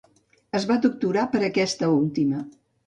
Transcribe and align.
Es 0.59 0.65
va 0.71 0.77
doctorar 0.87 1.27
per 1.37 1.43
aquesta 1.51 1.95
última. 2.03 2.45